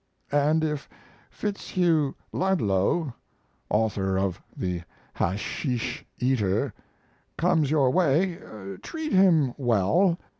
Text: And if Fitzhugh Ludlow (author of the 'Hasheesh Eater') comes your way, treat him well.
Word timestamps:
And 0.31 0.63
if 0.63 0.89
Fitzhugh 1.29 2.15
Ludlow 2.31 3.13
(author 3.69 4.17
of 4.17 4.41
the 4.57 4.81
'Hasheesh 5.15 6.03
Eater') 6.17 6.73
comes 7.37 7.69
your 7.69 7.91
way, 7.91 8.39
treat 8.81 9.11
him 9.13 9.53
well. 9.59 10.17